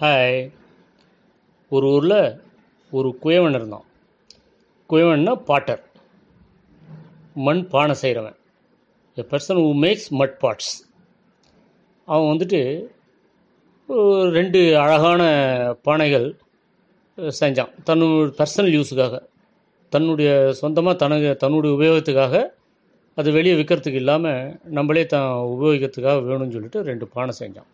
Hi. 0.00 0.38
ஒரு 1.70 1.86
ஊரில் 1.96 2.20
ஒரு 2.98 3.08
குயவன் 3.24 3.56
இருந்தான். 3.58 3.84
குயவன்னா 4.90 5.32
பாட்டர். 5.48 5.82
மண் 7.46 7.60
பானை 7.72 7.94
செய்கிறவன் 8.02 8.38
a 9.16 9.24
person 9.32 9.60
who 9.64 9.68
makes 9.84 10.08
mud 10.20 10.34
pots 10.44 10.72
அவன் 12.08 12.30
வந்துட்டு 12.30 12.60
ரெண்டு 14.38 14.62
அழகான 14.84 15.22
பானைகள் 15.88 16.26
செஞ்சான். 17.40 17.72
தன்னோட 17.90 18.32
பர்சனல் 18.40 18.72
யூஸுக்காக 18.76 19.22
தன்னுடைய 19.92 20.32
சொந்தமாக 20.62 21.00
தனக்கு 21.04 21.30
தன்னுடைய 21.44 21.76
உபயோகத்துக்காக 21.78 22.44
அது 23.18 23.30
வெளியே 23.38 23.56
விற்கிறதுக்கு 23.60 24.02
இல்லாமல் 24.04 24.42
நம்மளே 24.78 25.06
தான் 25.14 25.30
உபயோகிக்கிறதுக்காக 25.54 26.18
வேணும்னு 26.30 26.56
சொல்லிட்டு 26.58 26.86
ரெண்டு 26.90 27.06
பானை 27.16 27.34
செஞ்சான். 27.44 27.70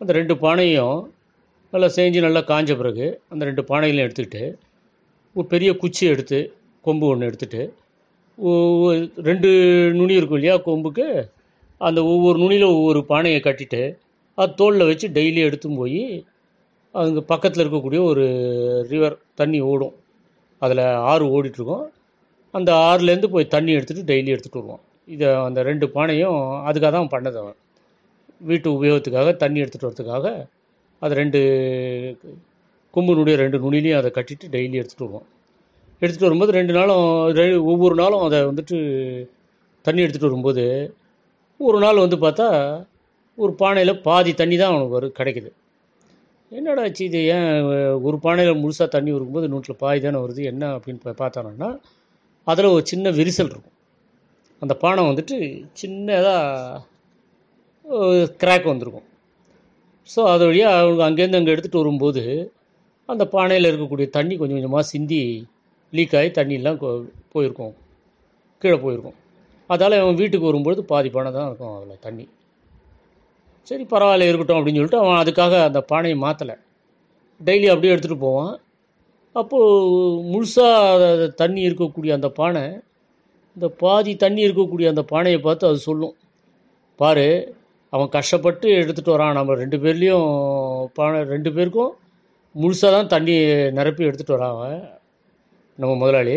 அந்த 0.00 0.12
ரெண்டு 0.18 0.34
பானையும் 0.44 0.98
நல்லா 1.72 1.88
செஞ்சு 1.96 2.20
நல்லா 2.26 2.40
காஞ்ச 2.50 2.76
பிறகு 2.76 3.06
அந்த 3.32 3.42
ரெண்டு 3.48 3.62
பானைகளையும் 3.70 4.06
எடுத்துக்கிட்டு 4.06 4.44
ஒரு 5.36 5.46
பெரிய 5.46 5.70
குச்சி 5.82 6.04
எடுத்து 6.12 6.38
கொம்பு 6.84 7.06
ஒன்று 7.10 7.28
எடுத்துகிட்டு 7.30 7.62
ரெண்டு 9.28 9.48
நுனி 9.98 10.14
இருக்கும் 10.18 10.38
இல்லையா 10.40 10.56
கொம்புக்கு 10.68 11.06
அந்த 11.80 12.00
ஒவ்வொரு 12.12 12.38
நுனியில் 12.42 12.66
ஒவ்வொரு 12.76 13.00
பானையை 13.12 13.40
கட்டிட்டு 13.44 13.82
அது 14.38 14.52
தோளில் 14.60 14.88
வச்சு 14.90 15.06
டெய்லி 15.18 15.40
எடுத்துன்னு 15.48 15.80
போய் 15.82 16.02
அங்கே 16.94 17.22
பக்கத்தில் 17.32 17.62
இருக்கக்கூடிய 17.64 18.00
ஒரு 18.10 18.24
ரிவர் 18.92 19.16
தண்ணி 19.40 19.58
ஓடும். 19.70 19.94
அதில் 20.62 20.84
ஆறு 21.10 21.24
ஓடிட்டுருக்கோம். 21.34 21.84
அந்த 22.54 22.70
ஆறுலேருந்து 22.88 23.28
போய் 23.34 23.52
தண்ணி 23.54 23.72
எடுத்துகிட்டு 23.76 24.10
டெய்லி 24.12 24.32
எடுத்துகிட்டு 24.34 24.60
வருவோம் 24.60 24.82
இதை 25.08 25.28
அந்த 25.48 25.60
ரெண்டு 25.68 25.86
பானையும் 25.96 26.38
அதுக்காக 26.68 26.92
தான் 26.96 27.12
பண்ணது 27.14 27.38
அவன். 27.42 27.58
வீட்டு 28.40 28.82
உபயோகத்துக்காக 28.82 29.36
தண்ணி 29.36 29.60
எடுத்துகிட்டு 29.60 29.82
வரதுக்காக 29.82 30.46
அது 31.00 31.14
ரெண்டு 31.14 31.38
கொம்புனுடைய 32.94 33.34
ரெண்டு 33.34 33.58
நுனிலையும் 33.58 33.96
அதை 33.96 34.10
கட்டிட்டு 34.10 34.48
டெய்லி 34.50 34.80
எடுத்துகிட்டு 34.80 34.98
வருவோம். 34.98 35.26
எடுத்துகிட்டு 36.00 36.20
வரும்போது 36.20 36.52
ரெண்டு 36.52 36.72
நாளும் 36.72 37.64
ஒவ்வொரு 37.64 37.94
நாளும் 37.94 38.20
அதை 38.20 38.44
வந்துட்டு 38.44 39.26
தண்ணி 39.82 40.02
எடுத்துகிட்டு 40.02 40.20
வரும்போது 40.20 40.94
ஒரு 41.58 41.78
நாள் 41.78 41.96
வந்து 41.96 42.16
பார்த்தா 42.16 42.84
ஒரு 43.36 43.52
பானையில் 43.52 44.02
பாதி 44.02 44.34
தண்ணி 44.34 44.56
தான் 44.56 44.70
அவனுக்கு 44.70 44.92
வரும் 44.92 45.12
கிடைக்குது. 45.18 45.50
என்னடா 46.50 46.82
ஆச்சு 46.82 47.04
இது? 47.04 47.18
ஏன் 47.18 47.62
ஒரு 48.02 48.18
பானையில் 48.22 48.64
முழுசாக 48.64 48.88
தண்ணி 48.88 49.14
இருக்கும்போது 49.14 49.48
நூற்றில் 49.48 49.78
பாதி 49.78 50.00
தானே 50.00 50.18
வருது? 50.18 50.44
என்ன 50.44 50.76
அப்படின்னு 50.76 51.00
பா- 51.04 51.18
பார்த்தானோன்னா 51.18 51.78
அதில் 52.44 52.64
ஒரு 52.64 52.86
சின்ன 52.86 53.10
விரிசல் 53.10 53.50
இருக்கும். 53.50 53.72
அந்த 54.60 54.74
பானை 54.74 55.04
வந்துட்டு 55.04 55.64
சின்னதாக 55.82 56.80
கிராக் 58.42 58.66
வந்திருக்கும். 58.70 59.06
ஸோ 60.12 60.20
அது 60.32 60.42
வழியாக 60.48 60.80
அவங்க 60.82 61.02
அங்கேருந்து 61.08 61.38
அங்கே 61.38 61.52
எடுத்துகிட்டு 61.54 61.82
வரும்போது 61.82 62.22
அந்த 63.12 63.24
பானையில் 63.34 63.68
இருக்கக்கூடிய 63.70 64.06
தண்ணி 64.16 64.34
கொஞ்சம் 64.40 64.58
கொஞ்சமாக 64.58 64.84
சிந்தி 64.92 65.20
லீக் 65.92 66.14
ஆகி 66.18 66.30
தண்ணியெலாம் 66.38 66.78
போயிருக்கும். 67.34 67.74
கீழே 68.62 68.78
போயிருக்கும். 68.84 69.16
அதால் 69.70 70.00
அவன் 70.02 70.20
வீட்டுக்கு 70.20 70.50
வரும்பொழுது 70.50 70.82
பாதி 70.92 71.08
பானை 71.16 71.30
தான் 71.38 71.48
இருக்கும் 71.50 71.74
அதில் 71.76 72.04
தண்ணி. 72.06 72.26
சரி 73.68 73.84
பரவாயில்ல 73.92 74.28
இருக்கட்டும் 74.30 74.58
அப்படின்னு 74.58 74.80
சொல்லிட்டு 74.80 75.02
அவன் 75.02 75.20
அதுக்காக 75.22 75.54
அந்த 75.68 75.80
பானையை 75.90 76.16
மாற்றலை 76.24 76.56
டெய்லி 77.40 77.66
அப்படியே 77.72 77.92
எடுத்துகிட்டு 77.94 78.26
போவான். 78.26 78.54
அப்போது 79.36 79.66
முழுசாக 80.32 81.28
தண்ணி 81.42 81.60
இருக்கக்கூடிய 81.68 82.12
அந்த 82.18 82.28
பானை 82.38 82.64
இந்த 83.56 83.68
பாதி 83.82 84.12
தண்ணி 84.24 84.40
இருக்கக்கூடிய 84.46 84.86
அந்த 84.92 85.02
பானையை 85.12 85.40
பார்த்து 85.46 85.68
அது 85.70 85.80
சொல்லும். 85.88 86.14
பாரு 87.00 87.28
அவன் 87.92 88.14
கஷ்டப்பட்டு 88.16 88.68
எடுத்துகிட்டு 88.82 89.14
வரான். 89.16 89.36
நம்ம 89.38 89.54
ரெண்டு 89.62 89.78
பேர்லேயும் 89.82 90.28
பானை 90.98 91.20
ரெண்டு 91.34 91.50
பேருக்கும் 91.56 91.92
முழுசாக 92.54 92.90
தான் 92.96 93.10
தண்ணி 93.14 93.34
நிரப்பி 93.78 94.08
எடுத்துகிட்டு 94.08 94.36
வரான் 94.36 94.54
அவன் 94.56 94.80
நம்ம 95.78 95.92
முதலாளி. 96.02 96.36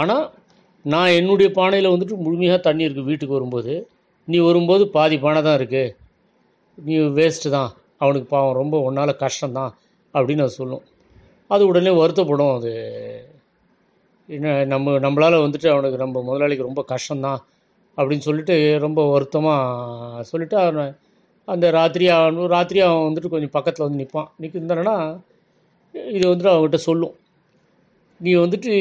ஆனால் 0.00 0.24
நான் 0.84 1.16
என்னுடைய 1.18 1.48
பானையில் 1.58 1.92
வந்துட்டு 1.92 2.16
முழுமையாக 2.24 2.58
தண்ணி 2.66 2.86
இருக்குது 2.86 3.08
வீட்டுக்கு 3.10 3.38
வரும்போது. 3.38 3.74
நீ 4.28 4.38
வரும்போது 4.48 4.84
பாதி 4.96 5.16
பானை 5.24 5.40
தான் 5.46 5.58
இருக்குது 5.60 5.94
நீ 6.78 6.94
வேஸ்ட்டு 7.18 7.54
தான். 7.56 7.70
அவனுக்கு 8.02 8.28
பாவம் 8.34 8.58
ரொம்ப 8.60 8.76
உன்னால் 8.86 9.20
கஷ்டம்தான் 9.24 9.72
அப்படின்னு 10.14 10.44
நான் 10.44 10.58
சொல்லும். 10.60 10.84
அது 11.54 11.62
உடனே 11.70 11.92
வருத்தப்படும். 12.00 12.54
அது 12.58 12.72
என்ன 14.28 14.54
நம்ம 14.72 14.96
நம்மளால் 15.04 15.44
வந்துட்டு 15.44 15.68
அவனுக்கு 15.74 15.98
நம்ம 16.04 16.22
முதலாளிக்கு 16.28 16.68
ரொம்ப 16.68 16.82
கஷ்டம்தான். 16.92 17.40
அப்படின்னு 17.98 18.26
சொல்லிட்டு 18.28 18.54
ரொம்ப 18.86 19.00
வருத்தமாக 19.12 20.24
சொல்லிட்டு 20.30 20.56
அவன் 20.62 20.90
அந்த 21.48 21.66
ராத்திரி 21.78 22.06
அவன் 22.16 22.52
ராத்திரி 22.54 22.80
அவன் 22.86 23.06
வந்துட்டு 23.08 23.32
கொஞ்சம் 23.34 23.54
பக்கத்தில் 23.56 23.86
வந்து 23.86 24.00
நிற்பான் 24.02 24.30
நிற்கிருந்தானா 24.42 24.96
இது 26.16 26.24
வந்துட்டு 26.30 26.52
அவன்கிட்ட 26.54 26.78
சொல்லும். 26.88 27.14
நீ 28.20 28.30
வந்துட்டு 28.42 28.72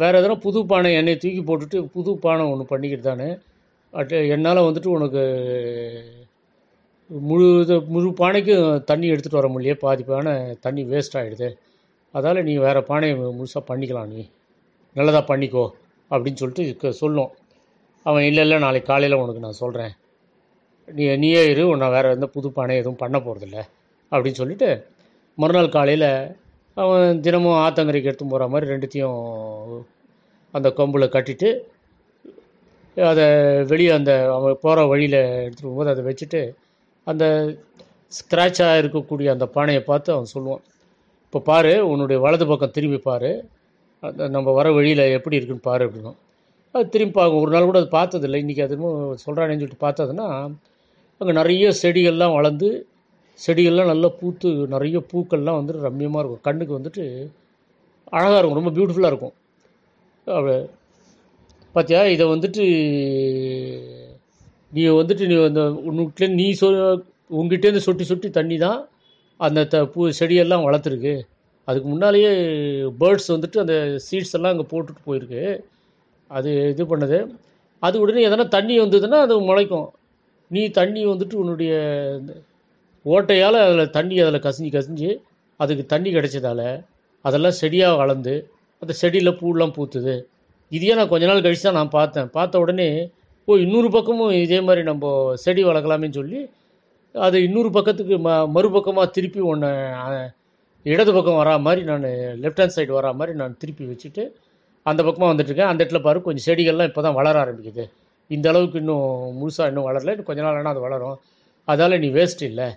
வேறு 0.00 0.18
எதனா 0.20 0.36
புது 0.46 0.58
பானை 0.70 0.90
எண்ணெயை 0.98 1.18
தூக்கி 1.22 1.42
போட்டுட்டு 1.48 1.78
புது 1.94 2.10
பானை 2.24 2.44
ஒன்று 2.52 2.64
பண்ணிக்கிட்டு 2.72 3.04
தானே. 3.08 3.28
அட் 3.92 4.14
என்னால் 4.34 4.66
வந்துட்டு 4.68 4.90
உனக்கு 4.96 5.22
முழு 7.10 7.46
இது 7.64 7.74
முழு 7.94 8.08
பானைக்கும் 8.22 8.64
தண்ணி 8.90 9.06
எடுத்துகிட்டு 9.12 9.40
வர 9.40 9.48
முடியலையே 9.52 9.76
பாதி 9.84 10.02
பானை 10.10 10.34
தண்ணி 10.64 10.82
வேஸ்ட் 10.92 11.18
ஆகிடுது 11.20 11.48
அதால் 12.14 12.46
நீ 12.48 12.54
வேறு 12.66 12.80
பானையை 12.90 13.14
முழுசாக 13.38 13.62
பண்ணிக்கலாம் 13.70 14.10
நீ. 14.14 14.22
நல்லதாக 14.96 15.24
பண்ணிக்கோ 15.30 15.64
அப்படின்னு 16.10 16.40
சொல்லிட்டு 16.42 16.92
சொல்லும். 17.02 17.30
அவன் 18.08 18.24
இல்லை 18.24 18.42
இல்லை 18.44 18.58
நாளைக்கு 18.58 18.90
காலையில் 18.92 19.20
உனக்கு 19.20 19.40
நான் 19.40 19.60
சொல்கிறேன் 19.62 19.94
நீ 20.88 21.16
நீயே 21.16 21.40
இரு 21.50 21.64
நான் 21.76 21.90
வேறு 21.90 22.10
எந்த 22.10 22.26
புது 22.26 22.48
பானை 22.52 22.76
எதுவும் 22.76 22.96
பண்ண 22.96 23.16
போகிறதில்ல 23.18 23.58
அப்படின்னு 24.12 24.40
சொல்லிட்டு 24.40 24.68
மறுநாள் 25.38 25.68
காலையில் 25.68 26.10
அவன் 26.76 27.20
தினமும் 27.20 27.58
ஆத்தங்கரைக்கு 27.64 28.10
எடுத்து 28.10 28.26
போகிற 28.26 28.46
மாதிரி 28.48 28.70
ரெண்டுத்தையும் 28.70 29.18
அந்த 30.54 30.68
கொம்பில் 30.70 31.12
கட்டிட்டு 31.14 31.48
அதை 32.96 33.24
வெளியே 33.62 33.90
அந்த 33.90 34.12
அவன் 34.32 34.58
போகிற 34.60 34.86
வழியில் 34.86 35.18
எடுத்துகிட்டு 35.40 35.66
போகும்போது 35.66 35.90
அதை 35.90 36.04
வச்சுட்டு 36.04 36.40
அந்த 37.06 37.24
ஸ்க்ராட்சாக 38.12 38.80
இருக்கக்கூடிய 38.80 39.28
அந்த 39.30 39.46
பானையை 39.46 39.82
பார்த்து 39.82 40.12
அவன் 40.12 40.32
சொல்லுவான். 40.34 40.62
இப்போ 41.24 41.40
பாரு 41.40 41.72
உன்னுடைய 41.88 42.18
வலது 42.20 42.46
பக்கம் 42.46 42.70
திரும்பி 42.70 42.98
பாரு 42.98 43.30
அந்த 44.02 44.28
நம்ம 44.28 44.52
வர 44.52 44.72
வழியில் 44.72 45.04
எப்படி 45.08 45.36
இருக்குன்னு 45.36 45.68
பாரு 45.68 45.86
அப்படின்னும் 45.86 46.18
அது 46.80 46.92
திரும்பி 46.94 47.20
அவங்க 47.24 47.38
ஒரு 47.44 47.52
நாள் 47.54 47.68
கூட 47.70 47.78
அது 47.82 47.90
பார்த்ததில்ல. 47.98 48.40
இன்றைக்கி 48.44 48.62
அது 48.66 48.76
சொல்கிறானேன்னு 49.24 49.62
சொல்லிட்டு 49.62 49.84
பார்த்ததுன்னா 49.86 50.26
அங்கே 51.20 51.32
நிறைய 51.40 51.70
செடிகள்லாம் 51.82 52.36
வளர்ந்து 52.38 52.68
செடிகள்லாம் 53.38 53.90
நல்லா 53.92 54.08
பூத்து 54.20 54.48
நிறைய 54.74 54.98
பூக்கள்லாம் 55.10 55.58
வந்துட்டு 55.58 55.84
ரம்மியமாக 55.88 56.22
இருக்கும். 56.22 56.44
கண்ணுக்கு 56.48 56.78
வந்துட்டு 56.78 57.04
அழகாக 58.16 58.38
இருக்கும். 58.40 58.60
ரொம்ப 58.60 58.72
பியூட்டிஃபுல்லாக 58.76 59.12
இருக்கும். 59.12 59.34
அப்படி 60.26 60.56
பார்த்தியா 61.74 62.00
இதை 62.14 62.24
வந்துட்டு 62.34 62.62
நீ 64.76 64.82
வந்துட்டு 65.00 65.24
நீ 65.30 65.36
அந்த 65.50 65.62
உன்கிட்ட 65.88 66.26
நீ 66.40 66.46
சொ 66.60 66.68
உங்ககிட்டேருந்து 67.38 67.86
சொட்டி 67.86 68.04
சொட்டி 68.10 68.28
தண்ணி 68.38 68.56
தான் 68.64 68.80
அந்த 69.40 69.60
த 69.72 69.76
பூ 69.94 70.00
செடியெல்லாம் 70.20 70.64
வளர்த்துருக்கு. 70.66 71.14
அதுக்கு 71.68 71.88
முன்னாலேயே 71.92 72.30
பேர்ட்ஸ் 73.00 73.30
வந்துட்டு 73.34 73.58
அந்த 73.64 73.74
சீட்ஸ் 74.06 74.34
எல்லாம் 74.38 74.54
அங்கே 74.54 74.66
போட்டுட்டு 74.72 75.02
போயிருக்கு. 75.08 75.42
அது 76.30 76.50
இது 76.72 76.84
பண்ணுது. 76.92 77.18
அது 77.82 77.96
உடனே 78.02 78.20
எதனா 78.28 78.44
தண்ணி 78.56 78.74
வந்ததுன்னா 78.82 79.18
அது 79.26 79.34
முளைக்கும். 79.48 79.88
நீ 80.50 80.62
தண்ணி 80.80 81.00
வந்துட்டு 81.12 81.36
உன்னுடைய 81.42 81.72
இந்த 82.20 82.32
ஓட்டையால் 83.06 83.58
அதில் 83.64 83.94
தண்ணி 83.96 84.14
அதில் 84.24 84.44
கசிஞ்சு 84.46 84.70
கசிஞ்சு 84.76 85.10
அதுக்கு 85.60 85.84
தண்ணி 85.92 86.10
கிடைச்சதால 86.16 86.62
அதெல்லாம் 87.24 87.58
செடியாக 87.60 88.00
வளர்ந்து 88.02 88.34
அந்த 88.82 88.92
செடியில் 89.02 89.38
பூலாம் 89.40 89.74
பூத்துது. 89.76 90.16
இதையே 90.72 90.94
நான் 90.98 91.12
கொஞ்ச 91.12 91.24
நாள் 91.30 91.44
கழிச்சு 91.46 91.66
தான் 91.68 91.78
நான் 91.80 91.96
பார்த்தேன். 91.98 92.28
பார்த்த 92.36 92.64
உடனே 92.64 92.88
ஓ 93.48 93.54
இன்னொரு 93.64 93.88
பக்கமும் 93.96 94.32
இதே 94.44 94.58
மாதிரி 94.66 94.82
நம்ம 94.88 95.12
செடி 95.44 95.62
வளர்க்கலாமேன்னு 95.68 96.18
சொல்லி 96.20 96.40
அது 97.14 97.36
இன்னொரு 97.46 97.70
பக்கத்துக்கு 97.76 98.16
ம 98.26 98.30
மறுபக்கமாக 98.56 99.12
திருப்பி 99.16 99.40
ஒன்று 99.52 99.70
இடது 100.86 101.12
பக்கம் 101.16 101.38
வரா 101.40 101.54
மாதிரி 101.66 101.82
நான் 101.90 102.04
லெஃப்ட் 102.42 102.60
ஹேண்ட் 102.62 102.74
சைடு 102.76 102.92
வரா 102.98 103.10
மாதிரி 103.20 103.32
நான் 103.40 103.56
திருப்பி 103.62 103.84
வச்சுட்டு 103.84 104.24
அந்த 104.90 105.00
பக்கமாக 105.06 105.30
வந்துட்டுருக்கேன். 105.32 105.70
அந்த 105.72 105.80
இடத்துல 105.84 106.00
பாரு 106.06 106.22
கொஞ்சம் 106.26 106.46
செடிகள்லாம் 106.48 106.88
இப்போ 106.90 107.02
தான் 107.06 107.18
வளர 107.20 107.34
ஆரம்பிக்குது. 107.44 107.84
இந்த 108.30 108.46
அளவுக்கு 108.52 108.78
இன்னும் 108.78 109.06
முழுசாக 109.40 109.70
இன்னும் 109.70 109.86
வளரல. 109.88 110.12
இன்னும் 110.14 110.28
கொஞ்ச 110.30 110.40
நாள் 110.42 110.58
ஆனால் 110.60 110.72
அது 110.74 110.82
வளரும். 110.86 111.16
அதால் 111.68 111.98
நீ 111.98 112.08
வேஸ்ட் 112.18 112.42
இல்லை. 112.50 112.68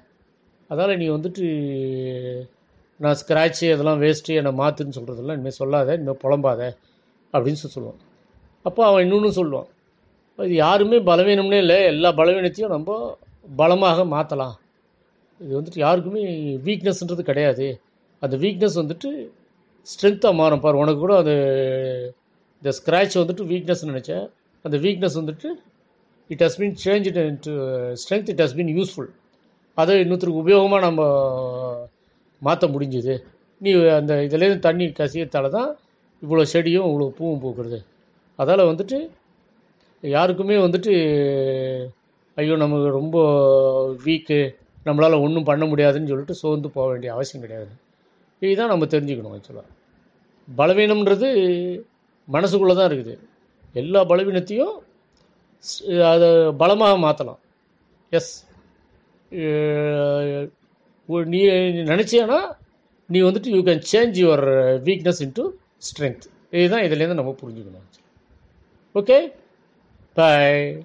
அதால் 0.69 0.97
நீ 0.97 1.07
வந்துட்டு 1.09 1.45
நான் 2.99 3.17
ஸ்க்ராட்சு 3.21 3.67
அதெல்லாம் 3.73 4.01
வேஸ்ட்டு 4.01 4.37
என்னை 4.39 4.51
மாற்றுன்னு 4.61 4.97
சொல்கிறதெல்லாம் 4.97 5.37
இனிமேல் 5.39 5.59
சொல்லாத. 5.61 5.95
இனிமேல் 5.99 6.21
புலம்பாத. 6.23 6.61
அப்படின்னு 7.33 7.59
சொல்லி 7.61 7.75
சொல்லுவான். 7.77 7.99
அப்போ 8.65 8.81
அவன் 8.85 9.03
இன்னொன்று 9.05 9.29
சொல்லுவான். 9.39 9.69
இது 10.39 10.55
யாருமே 10.65 10.97
பலவீனம்னே 11.09 11.59
இல்லை. 11.65 11.77
எல்லா 11.93 12.09
பலவீனத்தையும் 12.19 12.73
நம்ம 12.75 13.17
பலமாக 13.57 14.03
மாற்றலாம் 14.15 14.55
இது 15.41 15.53
வந்துட்டு 15.59 15.79
யாருக்குமே 15.85 16.23
வீக்னஸ்ன்றது 16.67 17.23
கிடையாது. 17.29 17.67
அந்த 18.23 18.35
வீக்னஸ் 18.37 18.77
வந்துட்டு 18.81 19.09
ஸ்ட்ரென்த்தாக 19.87 20.39
மாறும். 20.39 20.63
பார் 20.63 20.81
உனக்கு 20.83 21.01
கூட 21.05 21.13
அது 21.21 21.33
இந்த 22.61 22.71
ஸ்க்ராட்ச் 22.79 23.19
வந்துட்டு 23.21 23.43
வீக்னஸ்னு 23.51 23.91
நினச்சேன். 23.93 24.25
அந்த 24.65 24.77
வீக்னஸ் 24.85 25.19
வந்துட்டு 25.21 25.49
it 26.29 26.43
has 26.45 26.57
been 26.61 26.75
change 26.83 27.07
into 27.11 27.53
strength 28.01 28.29
it 28.33 28.41
has 28.43 28.55
been 28.59 28.73
useful 28.77 29.09
அதை 29.77 29.93
இன்னொருத்தருக்கு 30.03 30.43
உபயோகமாக 30.43 30.81
நம்ம 30.87 31.01
மாற்ற 32.41 32.67
முடிஞ்சுது. 32.75 33.15
நீ 33.61 33.71
அந்த 33.99 34.13
இதுலேருந்து 34.27 34.65
தண்ணி 34.67 34.85
கசியத்தால் 34.99 35.55
தான் 35.57 35.69
இவ்வளோ 36.21 36.43
செடியும் 36.53 36.87
இவ்வளோ 36.89 37.07
பூவும் 37.17 37.41
பூக்கிறது. 37.43 37.79
அதால் 38.39 38.69
வந்துட்டு 38.71 38.97
யாருக்குமே 40.03 40.55
வந்துட்டு 40.65 40.93
ஐயோ 42.37 42.55
நமக்கு 42.63 42.89
ரொம்ப 42.99 43.17
வீக்கு 44.05 44.37
நம்மளால் 44.85 45.23
ஒன்றும் 45.25 45.47
பண்ண 45.49 45.63
முடியாதுன்னு 45.71 46.11
சொல்லிட்டு 46.11 46.35
சோர்ந்து 46.41 46.69
போக 46.75 46.85
வேண்டிய 46.91 47.09
அவசியம் 47.15 47.43
கிடையாது. 47.45 47.71
இதுதான் 48.41 48.69
நம்ம 48.69 48.85
தெரிஞ்சுக்கணும் 48.85 49.35
ஆக்சுவலாக 49.35 49.67
பலவீனம்ன்றது 50.47 51.27
மனசுக்குள்ளே 52.27 52.75
தான் 52.75 52.89
இருக்குது. 52.89 53.13
எல்லா 53.75 53.99
பலவீனத்தையும் 54.05 54.73
அதை 56.03 56.29
பலமாக 56.57 56.97
மாற்றலாம் 56.97 57.39
எஸ் 58.11 58.31
நீ 61.27 61.39
நினச்சியானா 61.91 62.39
நீ 63.09 63.19
வந்துட்டு 63.21 63.49
you 63.55 63.61
can 63.63 63.83
change 63.91 64.17
your 64.23 64.45
weakness 64.83 65.21
into 65.25 65.45
strength 65.87 66.25
இதுதான் 66.51 66.83
இதுலேருந்து 66.83 67.19
நம்ம 67.21 67.35
புரிஞ்சுக்கணும் 67.41 67.87
ஓகே 68.95 69.17
பாய் 70.15 70.83